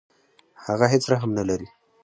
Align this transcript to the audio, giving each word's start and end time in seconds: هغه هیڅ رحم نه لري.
هغه 0.65 0.85
هیڅ 0.93 1.03
رحم 1.13 1.31
نه 1.37 1.43
لري. 1.49 1.67